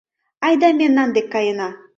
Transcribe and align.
—Айда 0.45 0.69
мемнан 0.79 1.09
дек 1.15 1.27
каена! 1.33 1.69